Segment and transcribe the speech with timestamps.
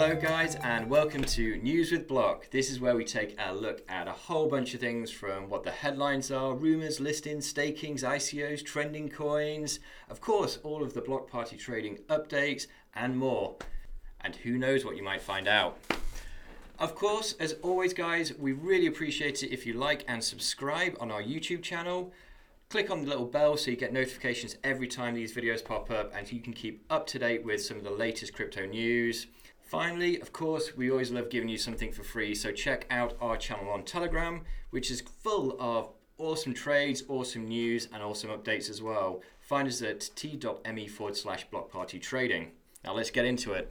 [0.00, 2.48] Hello, guys, and welcome to News with Block.
[2.52, 5.64] This is where we take a look at a whole bunch of things from what
[5.64, 11.28] the headlines are, rumors, listings, stakings, ICOs, trending coins, of course, all of the block
[11.28, 13.56] party trading updates, and more.
[14.20, 15.78] And who knows what you might find out.
[16.78, 21.10] Of course, as always, guys, we really appreciate it if you like and subscribe on
[21.10, 22.12] our YouTube channel.
[22.68, 26.12] Click on the little bell so you get notifications every time these videos pop up
[26.14, 29.26] and you can keep up to date with some of the latest crypto news.
[29.68, 33.36] Finally, of course, we always love giving you something for free, so check out our
[33.36, 34.40] channel on Telegram,
[34.70, 39.20] which is full of awesome trades, awesome news, and awesome updates as well.
[39.42, 42.52] Find us at t.me forward slash block party trading.
[42.82, 43.70] Now let's get into it.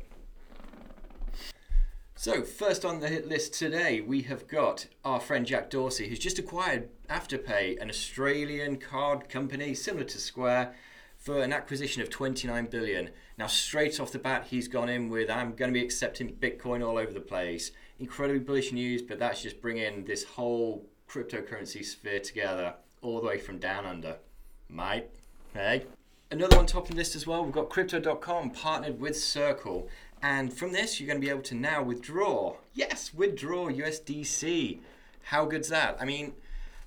[2.14, 6.20] So, first on the hit list today, we have got our friend Jack Dorsey, who's
[6.20, 10.76] just acquired Afterpay, an Australian card company similar to Square,
[11.28, 13.10] for an acquisition of 29 billion.
[13.38, 16.88] Now, straight off the bat, he's gone in with I'm going to be accepting Bitcoin
[16.88, 17.72] all over the place.
[18.00, 23.40] Incredibly bullish news, but that's just bringing this whole cryptocurrency sphere together all the way
[23.40, 24.16] from down under.
[24.70, 25.08] Mate,
[25.54, 25.84] hey.
[26.32, 29.90] Another one top of the list as well, we've got Crypto.com partnered with Circle.
[30.22, 32.56] And from this, you're going to be able to now withdraw.
[32.74, 34.80] Yes, withdraw USDC.
[35.24, 35.98] How good's that?
[36.00, 36.36] I mean,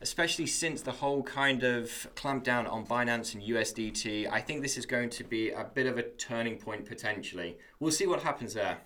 [0.00, 4.86] especially since the whole kind of clampdown on Binance and USDT, I think this is
[4.86, 7.58] going to be a bit of a turning point potentially.
[7.78, 8.78] We'll see what happens there.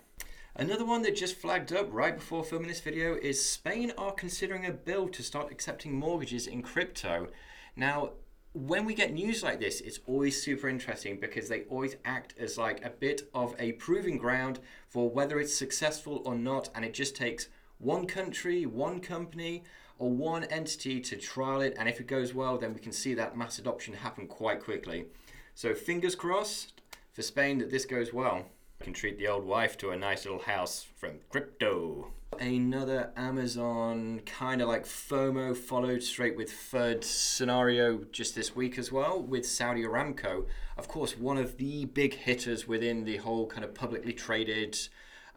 [0.57, 4.65] Another one that just flagged up right before filming this video is Spain are considering
[4.65, 7.27] a bill to start accepting mortgages in crypto.
[7.75, 8.11] Now,
[8.53, 12.57] when we get news like this, it's always super interesting because they always act as
[12.57, 16.93] like a bit of a proving ground for whether it's successful or not, and it
[16.93, 19.63] just takes one country, one company,
[19.97, 23.13] or one entity to trial it, and if it goes well, then we can see
[23.13, 25.05] that mass adoption happen quite quickly.
[25.53, 26.81] So fingers crossed
[27.13, 28.45] for Spain that this goes well.
[28.79, 34.21] We can treat the old wife to a nice little house from crypto another Amazon
[34.25, 39.45] kind of like FOMO followed straight with FUD scenario just this week as well with
[39.45, 40.45] Saudi Aramco.
[40.77, 44.77] Of course, one of the big hitters within the whole kind of publicly traded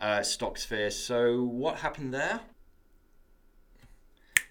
[0.01, 0.91] uh, stock sphere.
[0.91, 2.41] So, what happened there?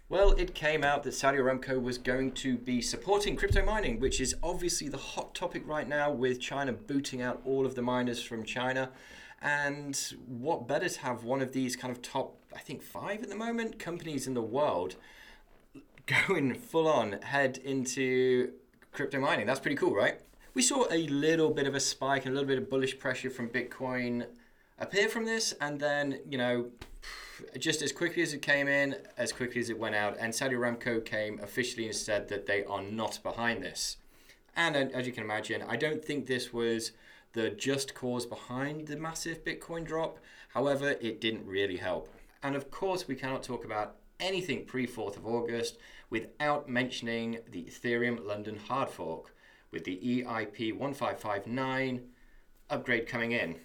[0.10, 4.22] Well, it came out that Saudi Aramco was going to be supporting crypto mining, which
[4.22, 8.24] is obviously the hot topic right now with China booting out all of the miners
[8.24, 8.90] from China.
[9.42, 13.28] And what better to have one of these kind of top, I think, five at
[13.28, 14.96] the moment companies in the world
[16.28, 18.54] going full on head into
[18.94, 19.46] crypto mining?
[19.46, 20.22] That's pretty cool, right?
[20.54, 23.30] We saw a little bit of a spike and a little bit of bullish pressure
[23.30, 24.26] from Bitcoin
[24.80, 26.68] appear from this, and then, you know,
[27.58, 30.56] just as quickly as it came in, as quickly as it went out, and Saudi
[30.56, 33.98] Aramco came officially and said that they are not behind this.
[34.56, 36.92] And uh, as you can imagine, I don't think this was
[37.34, 40.18] the just cause behind the massive Bitcoin drop.
[40.50, 42.10] However, it didn't really help.
[42.42, 45.78] And of course, we cannot talk about anything pre 4th of August
[46.10, 49.36] without mentioning the Ethereum London hard fork
[49.72, 52.02] with the EIP 1559
[52.70, 53.56] upgrade coming in.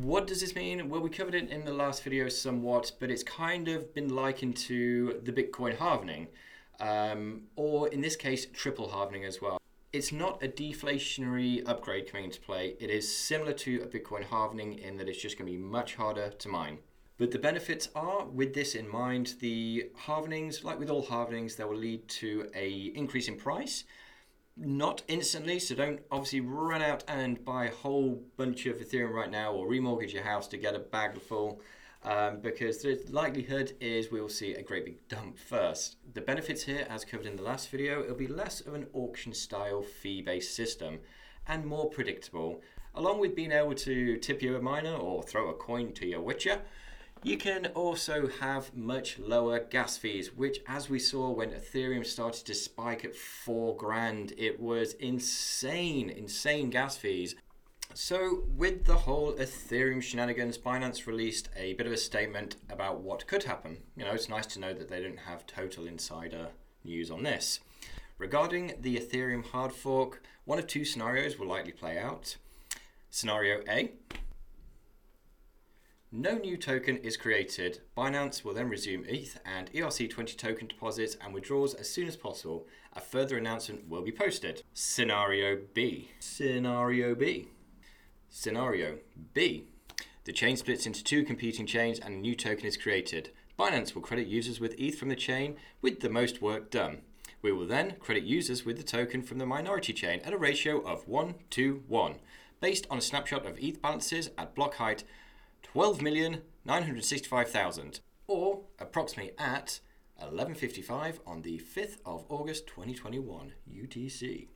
[0.00, 0.88] What does this mean?
[0.88, 4.56] Well, we covered it in the last video somewhat, but it's kind of been likened
[4.56, 6.28] to the Bitcoin halvening,
[6.80, 9.58] um, or in this case, triple halvening as well
[9.94, 12.74] it's not a deflationary upgrade coming into play.
[12.80, 15.94] It is similar to a Bitcoin halvening in that it's just going to be much
[15.94, 16.78] harder to mine.
[17.16, 21.62] But the benefits are, with this in mind, the halvenings, like with all halvenings, they
[21.62, 23.84] will lead to a increase in price.
[24.56, 29.30] Not instantly, so don't obviously run out and buy a whole bunch of Ethereum right
[29.30, 31.60] now or remortgage your house to get a bag full
[32.04, 35.96] um, because the likelihood is we will see a great big dump first.
[36.12, 39.32] The benefits here, as covered in the last video, it'll be less of an auction
[39.32, 41.00] style fee based system
[41.48, 42.62] and more predictable.
[42.94, 46.60] Along with being able to tip your miner or throw a coin to your witcher,
[47.24, 52.44] you can also have much lower gas fees, which, as we saw when Ethereum started
[52.44, 57.34] to spike at four grand, it was insane, insane gas fees.
[57.94, 63.26] So, with the whole Ethereum shenanigans, Binance released a bit of a statement about what
[63.26, 63.78] could happen.
[63.96, 66.48] You know, it's nice to know that they don't have total insider
[66.84, 67.60] news on this.
[68.18, 72.36] Regarding the Ethereum hard fork, one of two scenarios will likely play out.
[73.10, 73.92] Scenario A
[76.14, 77.80] no new token is created.
[77.96, 82.68] Binance will then resume ETH and ERC20 token deposits and withdrawals as soon as possible.
[82.92, 84.62] A further announcement will be posted.
[84.72, 86.10] Scenario B.
[86.20, 87.48] Scenario B.
[88.30, 88.98] Scenario
[89.32, 89.64] B.
[90.22, 93.30] The chain splits into two competing chains and a new token is created.
[93.58, 96.98] Binance will credit users with ETH from the chain with the most work done.
[97.42, 100.80] We will then credit users with the token from the minority chain at a ratio
[100.80, 102.14] of 1 to 1,
[102.60, 105.02] based on a snapshot of ETH balances at block height
[105.74, 109.80] 12,965,000, or approximately at
[110.22, 114.46] 11.55 on the 5th of August 2021 UTC.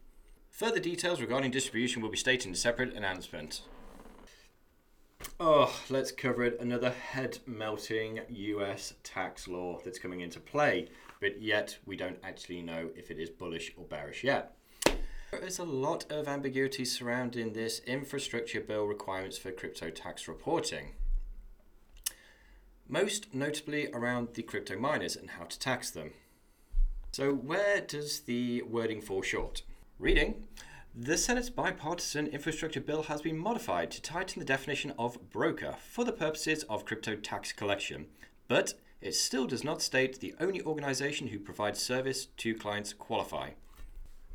[0.53, 3.63] Further details regarding distribution will be stated in a separate announcement.
[5.41, 6.61] Oh, let's cover it.
[6.61, 10.89] Another head melting US tax law that's coming into play,
[11.21, 14.55] but yet we don't actually know if it is bullish or bearish yet.
[15.33, 20.95] There is a lot of ambiguity surrounding this infrastructure bill requirements for crypto tax reporting.
[22.89, 26.13] Most notably around the crypto miners and how to tax them.
[27.13, 29.63] So, where does the wording fall short?
[29.99, 30.47] Reading
[30.95, 36.05] The Senate's bipartisan infrastructure bill has been modified to tighten the definition of broker for
[36.05, 38.07] the purposes of crypto tax collection,
[38.47, 43.51] but it still does not state the only organization who provides service to clients qualify.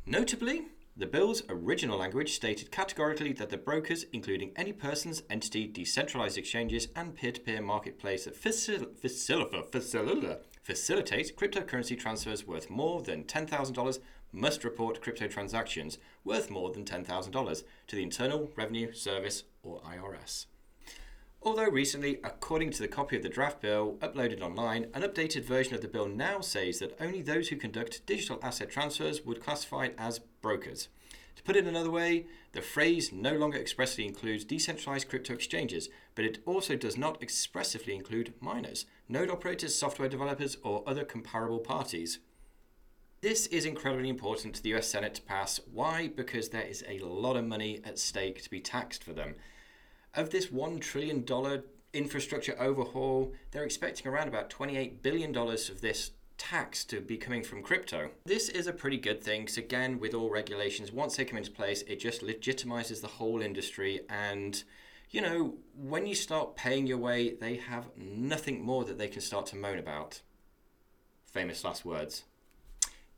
[0.06, 6.38] Notably, the bill's original language stated categorically that the brokers, including any person's entity, decentralized
[6.38, 13.02] exchanges, and peer to peer marketplace that facil- facil- facil- facilitate cryptocurrency transfers worth more
[13.02, 13.98] than $10,000
[14.30, 20.46] must report crypto transactions worth more than $10,000 to the Internal Revenue Service or IRS.
[21.46, 25.74] Although recently, according to the copy of the draft bill uploaded online, an updated version
[25.74, 29.84] of the bill now says that only those who conduct digital asset transfers would classify
[29.84, 30.88] it as brokers.
[31.36, 36.24] To put it another way, the phrase no longer expressly includes decentralized crypto exchanges, but
[36.24, 42.20] it also does not expressively include miners, node operators, software developers, or other comparable parties.
[43.20, 45.60] This is incredibly important to the US Senate to pass.
[45.70, 46.08] Why?
[46.08, 49.34] Because there is a lot of money at stake to be taxed for them
[50.16, 51.24] of this $1 trillion
[51.92, 57.62] infrastructure overhaul, they're expecting around about $28 billion of this tax to be coming from
[57.62, 58.10] crypto.
[58.24, 61.50] This is a pretty good thing because, again, with all regulations, once they come into
[61.50, 64.00] place, it just legitimizes the whole industry.
[64.08, 64.62] And,
[65.10, 69.20] you know, when you start paying your way, they have nothing more that they can
[69.20, 70.22] start to moan about.
[71.26, 72.24] Famous last words.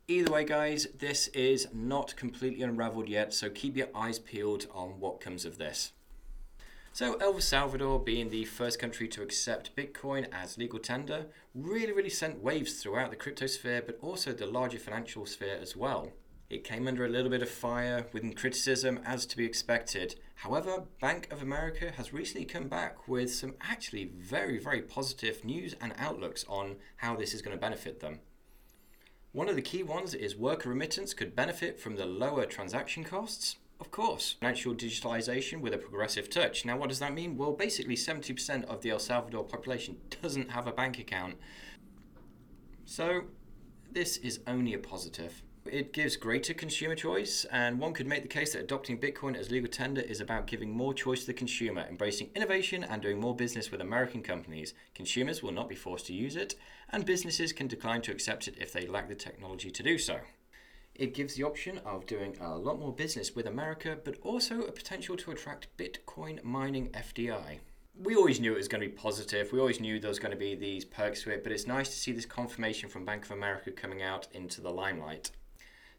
[0.07, 4.99] Either way, guys, this is not completely unraveled yet, so keep your eyes peeled on
[4.99, 5.91] what comes of this.
[6.97, 12.09] So, El Salvador, being the first country to accept Bitcoin as legal tender, really, really
[12.09, 16.11] sent waves throughout the crypto sphere, but also the larger financial sphere as well.
[16.49, 20.15] It came under a little bit of fire within criticism, as to be expected.
[20.37, 25.75] However, Bank of America has recently come back with some actually very, very positive news
[25.79, 28.21] and outlooks on how this is going to benefit them.
[29.33, 33.57] One of the key ones is worker remittance could benefit from the lower transaction costs.
[33.79, 36.65] Of course, financial digitalization with a progressive touch.
[36.65, 37.37] Now, what does that mean?
[37.37, 41.35] Well, basically, 70% of the El Salvador population doesn't have a bank account.
[42.85, 43.25] So,
[43.91, 45.43] this is only a positive.
[45.65, 49.51] It gives greater consumer choice, and one could make the case that adopting Bitcoin as
[49.51, 53.35] legal tender is about giving more choice to the consumer, embracing innovation, and doing more
[53.35, 54.73] business with American companies.
[54.95, 56.55] Consumers will not be forced to use it,
[56.89, 60.19] and businesses can decline to accept it if they lack the technology to do so.
[60.97, 64.71] It gives the option of doing a lot more business with America, but also a
[64.71, 67.59] potential to attract Bitcoin mining FDI.
[68.01, 69.51] We always knew it was going to be positive.
[69.51, 71.89] We always knew there was going to be these perks to it, but it's nice
[71.89, 75.29] to see this confirmation from Bank of America coming out into the limelight.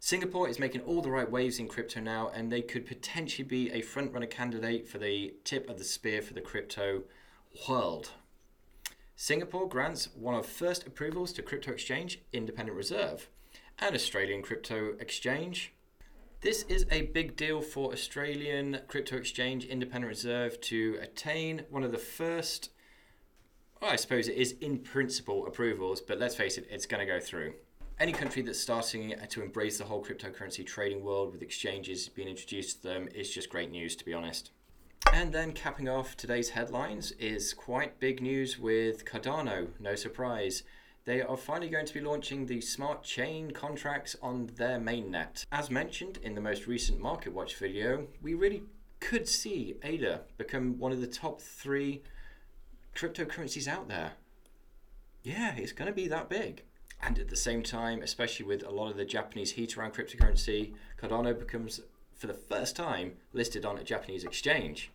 [0.01, 3.71] Singapore is making all the right waves in crypto now, and they could potentially be
[3.71, 7.05] a frontrunner candidate for the tip of the spear for the crypto
[7.69, 8.11] world.
[9.15, 13.29] Singapore grants one of first approvals to crypto exchange Independent Reserve
[13.81, 15.73] and Australian Crypto Exchange.
[16.41, 21.93] This is a big deal for Australian Crypto Exchange Independent Reserve to attain one of
[21.93, 22.71] the first,
[23.81, 27.13] well, I suppose it is in principle approvals, but let's face it, it's going to
[27.13, 27.55] go through.
[28.01, 32.83] Any country that's starting to embrace the whole cryptocurrency trading world with exchanges being introduced
[32.83, 34.51] to them is just great news, to be honest.
[35.13, 40.63] And then capping off today's headlines is quite big news with Cardano, no surprise
[41.09, 45.47] they are finally going to be launching the smart chain contracts on their mainnet.
[45.51, 48.65] As mentioned in the most recent Market Watch video, we really
[49.01, 52.03] could see ADA become one of the top three
[52.95, 54.13] cryptocurrencies out there.
[55.23, 56.65] Yeah, it's going to be that big.
[57.03, 60.75] And at the same time, especially with a lot of the Japanese heat around cryptocurrency,
[61.01, 61.81] Cardano becomes,
[62.15, 64.91] for the first time, listed on a Japanese exchange.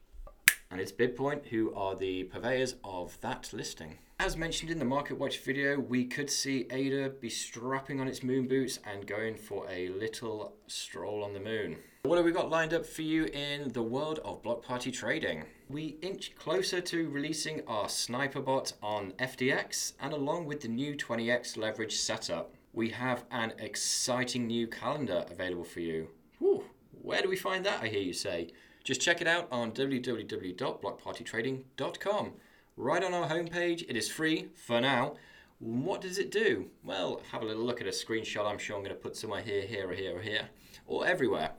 [0.74, 4.00] And it's BITPoint who are the purveyors of that listing.
[4.20, 8.24] As mentioned in the Market Watch video, we could see ADA be strapping on its
[8.24, 11.78] moon boots and going for a little stroll on the moon.
[12.02, 15.46] What have we got lined up for you in the world of block party trading?
[15.70, 20.96] We inch closer to releasing our sniper bot on FTX and along with the new
[20.96, 26.08] 20x leverage setup, we have an exciting new calendar available for you.
[26.40, 26.64] Whew,
[27.00, 28.50] where do we find that, I hear you say?
[28.84, 32.34] Just check it out on www.blockpartytrading.com.
[32.76, 33.86] right on our homepage.
[33.88, 35.14] It is free for now.
[35.60, 36.72] What does it do?
[36.84, 38.46] Well, have a little look at a screenshot.
[38.46, 40.50] I'm sure I'm going to put somewhere here, here, or here, or here,
[40.86, 41.52] or everywhere.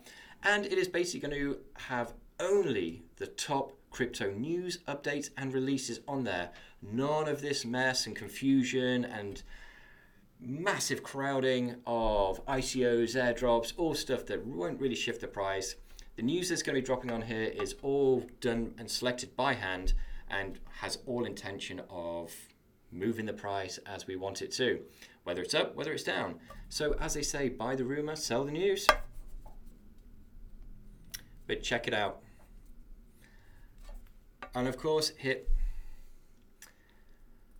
[0.42, 6.00] And it is basically going to have only the top crypto news, updates, and releases
[6.06, 6.50] on there.
[6.82, 9.42] None of this mess and confusion and
[10.38, 15.76] massive crowding of ICOs, airdrops, all stuff that won't really shift the price.
[16.16, 19.54] The news that's going to be dropping on here is all done and selected by
[19.54, 19.94] hand
[20.30, 22.32] and has all intention of
[22.92, 24.80] moving the price as we want it to,
[25.24, 26.36] whether it's up, whether it's down.
[26.68, 28.86] So, as they say, buy the rumor, sell the news.
[31.48, 32.20] But check it out.
[34.54, 35.50] And of course, hit.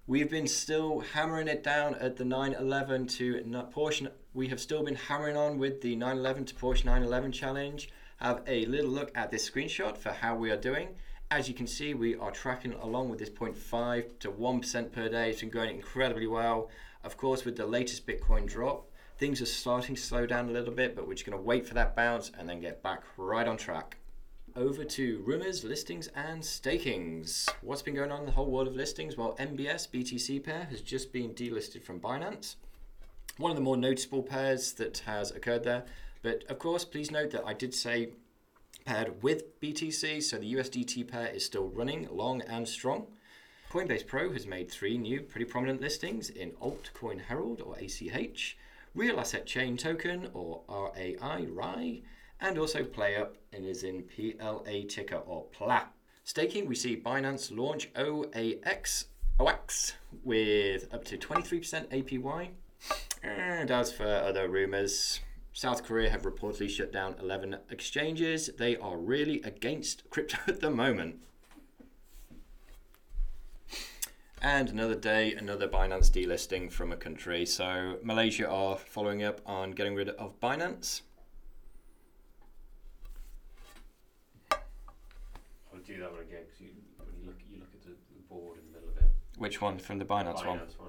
[0.07, 3.35] We've been still hammering it down at the 911 to
[3.75, 4.09] Porsche.
[4.33, 7.89] We have still been hammering on with the 911 to Porsche 911 challenge.
[8.19, 10.91] Have a little look at this screenshot for how we are doing.
[11.31, 15.31] As you can see, we are tracking along with this 0.5 to 1% per day.
[15.31, 16.71] It's been going incredibly well.
[17.03, 20.73] Of course, with the latest Bitcoin drop, things are starting to slow down a little
[20.73, 23.49] bit, but we're just going to wait for that bounce and then get back right
[23.49, 23.97] on track.
[24.55, 27.49] Over to rumors, listings, and stakings.
[27.63, 29.17] What's been going on in the whole world of listings?
[29.17, 32.55] Well, MBS BTC pair has just been delisted from Binance.
[33.39, 35.85] One of the more noticeable pairs that has occurred there.
[36.25, 38.09] But of course, please note that I did say
[38.87, 43.09] paired with BTC, so the USDT pair is still running long and strong.
[43.71, 48.57] Coinbase Pro has made three new pretty prominent listings in Altcoin Herald or ACH,
[48.95, 52.01] Real Asset Chain Token or RAI, RAI,
[52.41, 55.83] and also PlayUp and is in PLA ticker or PLA.
[56.25, 59.05] Staking, we see Binance launch OAX,
[59.39, 59.93] OX
[60.25, 62.49] with up to 23% APY.
[63.23, 65.21] And as for other rumors,
[65.57, 68.51] South Korea have reportedly shut down 11 exchanges.
[68.59, 71.23] They are really against crypto at the moment.
[74.43, 77.47] And another day, another Binance delisting from a country.
[77.47, 81.03] So Malaysia are following up on getting rid of Binance.
[84.51, 84.59] I'll
[85.87, 87.93] do that one again because you, when you look, you look at the,
[88.29, 89.11] board in the middle of it.
[89.39, 90.59] Which one from the Binance, Binance one?
[90.59, 90.84] one.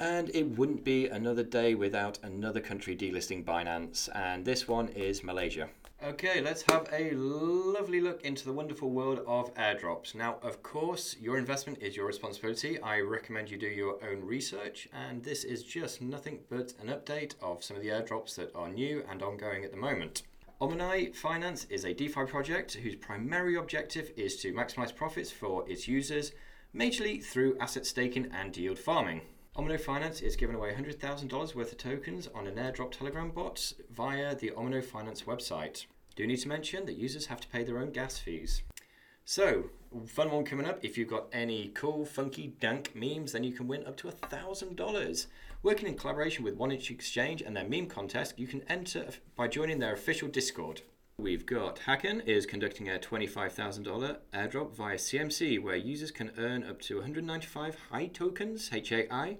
[0.00, 5.22] And it wouldn't be another day without another country delisting Binance, and this one is
[5.22, 5.68] Malaysia.
[6.02, 10.14] Okay, let's have a lovely look into the wonderful world of airdrops.
[10.14, 12.80] Now, of course, your investment is your responsibility.
[12.80, 17.34] I recommend you do your own research, and this is just nothing but an update
[17.42, 20.22] of some of the airdrops that are new and ongoing at the moment.
[20.62, 25.86] Omni Finance is a DeFi project whose primary objective is to maximize profits for its
[25.86, 26.32] users,
[26.74, 29.20] majorly through asset staking and yield farming.
[29.56, 34.32] Omino Finance is giving away $100,000 worth of tokens on an airdrop Telegram bot via
[34.36, 35.86] the Omino Finance website.
[36.14, 38.62] Do need to mention that users have to pay their own gas fees.
[39.24, 39.70] So,
[40.06, 40.78] fun one coming up.
[40.84, 45.26] If you've got any cool, funky, dank memes, then you can win up to $1,000.
[45.64, 49.48] Working in collaboration with One Inch Exchange and their meme contest, you can enter by
[49.48, 50.82] joining their official Discord.
[51.20, 56.80] We've got Hacken is conducting a $25,000 airdrop via CMC where users can earn up
[56.82, 59.36] to 195 high tokens, HAI,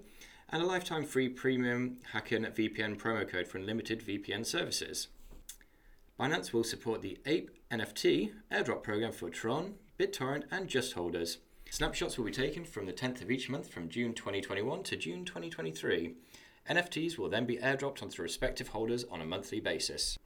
[0.49, 5.07] and a lifetime free premium Hacken VPN promo code for unlimited VPN services.
[6.19, 11.39] Binance will support the Ape NFT airdrop program for Tron, BitTorrent, and Just holders.
[11.71, 15.25] Snapshots will be taken from the 10th of each month from June 2021 to June
[15.25, 16.13] 2023.
[16.69, 20.19] NFTs will then be airdropped onto respective holders on a monthly basis.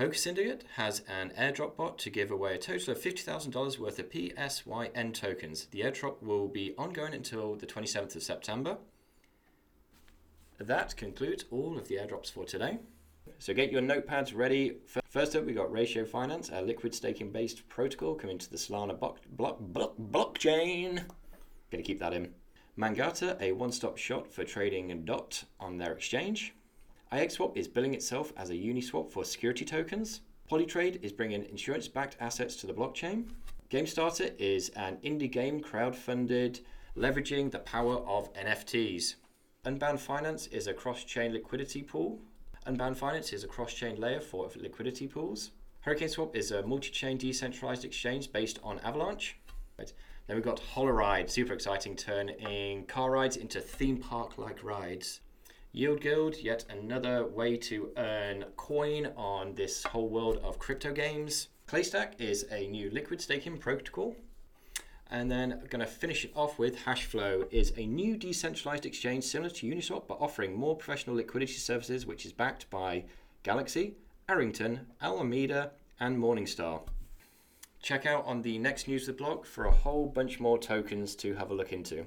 [0.00, 4.08] Poker Syndicate has an airdrop bot to give away a total of $50,000 worth of
[4.08, 5.66] PSYN tokens.
[5.66, 8.78] The airdrop will be ongoing until the 27th of September.
[10.56, 12.78] That concludes all of the airdrops for today.
[13.38, 14.78] So get your notepads ready.
[15.10, 18.98] First up, we got Ratio Finance, a liquid staking based protocol coming to the Solana
[18.98, 21.04] block, block, block, blockchain.
[21.70, 22.32] Gonna keep that in.
[22.74, 26.54] Mangata, a one stop shop for trading DOT on their exchange.
[27.12, 30.20] IXSwap is billing itself as a Uniswap for security tokens.
[30.48, 33.24] Polytrade is bringing insurance backed assets to the blockchain.
[33.68, 36.60] GameStarter is an indie game crowd-funded,
[36.96, 39.16] leveraging the power of NFTs.
[39.64, 42.20] Unbound Finance is a cross chain liquidity pool.
[42.66, 45.50] Unbound Finance is a cross chain layer for liquidity pools.
[45.80, 49.36] Hurricane Swap is a multi chain decentralized exchange based on Avalanche.
[49.76, 49.92] Right.
[50.28, 55.20] Then we've got Holoride, super exciting, turning car rides into theme park like rides.
[55.72, 61.46] Yield Guild, yet another way to earn coin on this whole world of crypto games.
[61.68, 64.16] Claystack is a new liquid staking protocol.
[65.12, 69.22] And then I'm going to finish it off with Hashflow is a new decentralized exchange
[69.22, 73.04] similar to Uniswap but offering more professional liquidity services which is backed by
[73.44, 73.94] Galaxy,
[74.28, 76.82] Arrington, Alameda and Morningstar.
[77.80, 81.14] check out on the next news of the blog for a whole bunch more tokens
[81.16, 82.06] to have a look into.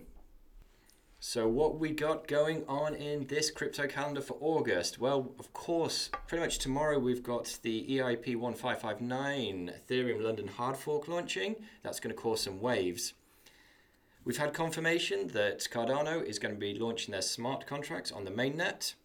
[1.25, 4.99] So, what we got going on in this crypto calendar for August?
[4.99, 11.07] Well, of course, pretty much tomorrow we've got the EIP 1559 Ethereum London hard fork
[11.07, 11.55] launching.
[11.81, 13.13] That's going to cause some waves.
[14.25, 18.31] We've had confirmation that Cardano is going to be launching their smart contracts on the
[18.31, 18.95] mainnet.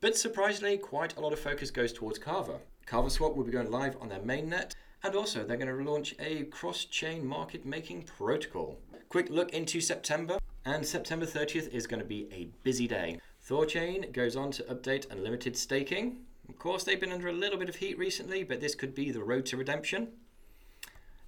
[0.00, 2.60] But surprisingly, quite a lot of focus goes towards Kava.
[2.86, 6.14] Kava Swap will be going live on their mainnet, and also they're going to launch
[6.20, 8.78] a cross chain market making protocol.
[9.08, 10.38] Quick look into September.
[10.64, 13.20] And September 30th is going to be a busy day.
[13.46, 16.18] Thorchain goes on to update unlimited staking.
[16.48, 19.10] Of course, they've been under a little bit of heat recently, but this could be
[19.10, 20.08] the road to redemption.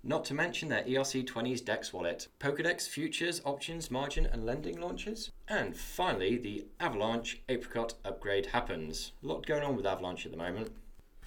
[0.02, 5.32] Not to mention their ERC20's DEX wallet, Pokedex futures, options, margin, and lending launches.
[5.48, 9.12] And finally, the Avalanche Apricot upgrade happens.
[9.22, 10.70] A lot going on with Avalanche at the moment.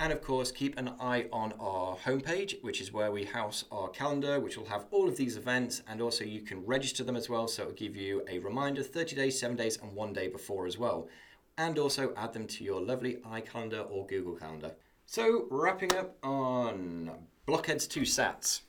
[0.01, 3.89] And of course, keep an eye on our homepage, which is where we house our
[3.89, 5.81] calendar, which will have all of these events.
[5.89, 7.49] And also, you can register them as well.
[7.49, 10.77] So it'll give you a reminder 30 days, 7 days, and one day before as
[10.77, 11.09] well.
[11.57, 14.71] And also add them to your lovely iCalendar or Google Calendar.
[15.05, 17.11] So, wrapping up on
[17.45, 18.61] Blockheads 2 Sats.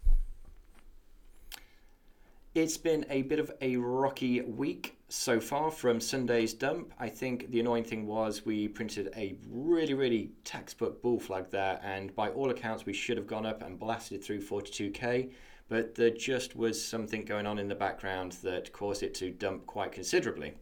[2.55, 6.93] It's been a bit of a rocky week so far from Sunday's dump.
[6.99, 11.81] I think the annoying thing was we printed a really, really textbook bull flag there,
[11.83, 15.33] and by all accounts, we should have gone up and blasted through 42k.
[15.69, 19.67] But there just was something going on in the background that caused it to dump
[19.67, 20.55] quite considerably.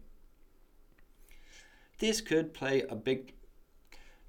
[1.99, 3.33] This could play a big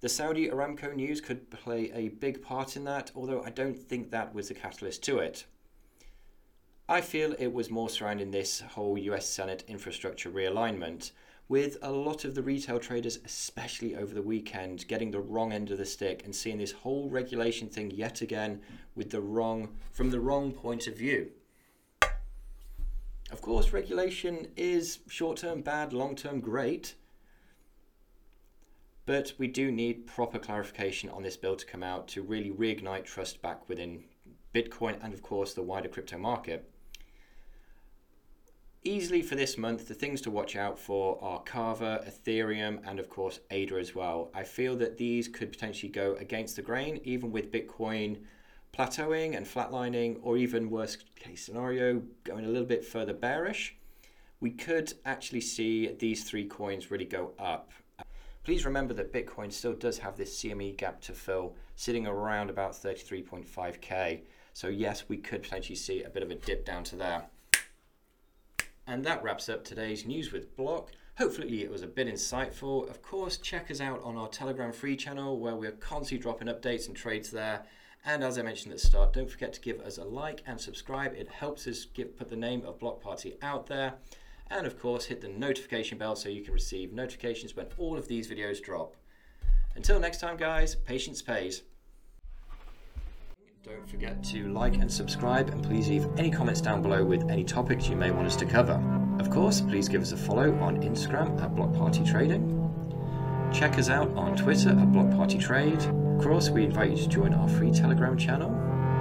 [0.00, 4.10] the Saudi Aramco news could play a big part in that, although I don't think
[4.10, 5.44] that was the catalyst to it.
[6.90, 11.12] I feel it was more surrounding this whole US Senate infrastructure realignment,
[11.48, 15.70] with a lot of the retail traders, especially over the weekend, getting the wrong end
[15.70, 18.60] of the stick and seeing this whole regulation thing yet again
[18.96, 21.30] with the wrong from the wrong point of view.
[23.30, 26.96] Of course, regulation is short term bad, long term great.
[29.06, 33.04] But we do need proper clarification on this bill to come out to really reignite
[33.04, 34.02] trust back within
[34.52, 36.68] Bitcoin and, of course, the wider crypto market.
[38.82, 43.10] Easily for this month, the things to watch out for are Kava, Ethereum, and of
[43.10, 44.30] course ADA as well.
[44.32, 48.22] I feel that these could potentially go against the grain, even with Bitcoin
[48.72, 53.76] plateauing and flatlining, or even worst case scenario, going a little bit further bearish.
[54.40, 57.72] We could actually see these three coins really go up.
[58.44, 62.72] Please remember that Bitcoin still does have this CME gap to fill, sitting around about
[62.72, 64.22] 33.5k.
[64.54, 67.26] So, yes, we could potentially see a bit of a dip down to there.
[68.90, 70.90] And that wraps up today's news with Block.
[71.16, 72.90] Hopefully, it was a bit insightful.
[72.90, 76.88] Of course, check us out on our Telegram free channel where we're constantly dropping updates
[76.88, 77.62] and trades there.
[78.04, 80.60] And as I mentioned at the start, don't forget to give us a like and
[80.60, 81.14] subscribe.
[81.14, 83.94] It helps us get, put the name of Block Party out there.
[84.50, 88.08] And of course, hit the notification bell so you can receive notifications when all of
[88.08, 88.96] these videos drop.
[89.76, 91.62] Until next time, guys, patience pays.
[93.62, 97.44] Don't forget to like and subscribe, and please leave any comments down below with any
[97.44, 98.82] topics you may want us to cover.
[99.20, 102.56] Of course, please give us a follow on Instagram at Block Party Trading.
[103.52, 105.82] Check us out on Twitter at Block Party Trade.
[105.82, 108.48] Of course, we invite you to join our free Telegram channel,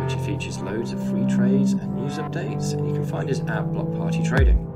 [0.03, 3.71] which features loads of free trades and news updates, and you can find us at
[3.71, 4.68] Block Party Trading.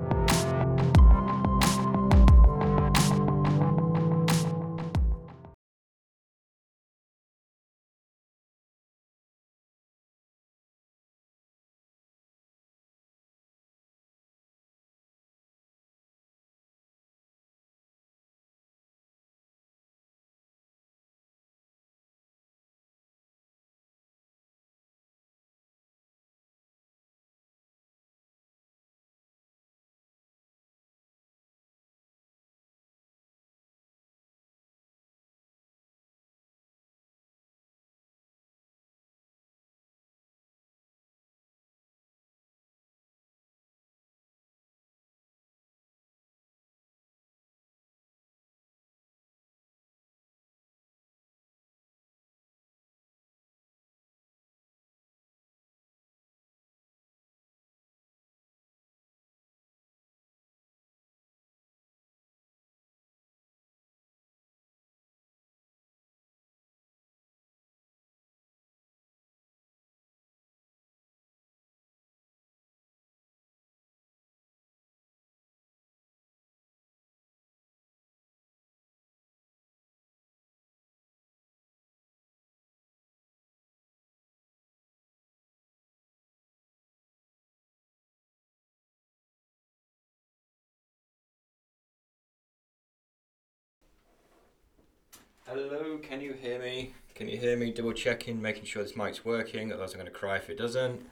[95.46, 96.94] Hello, can you hear me?
[97.16, 97.70] Can you hear me?
[97.74, 101.06] Double checking, making sure this mic's working, otherwise I'm going to cry if it doesn't.